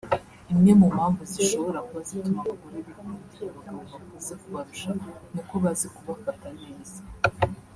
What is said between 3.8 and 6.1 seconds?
bakuze kubarusha nuko bazi